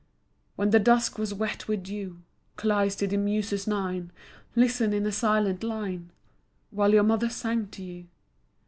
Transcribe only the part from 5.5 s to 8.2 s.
line While your mother sang to you?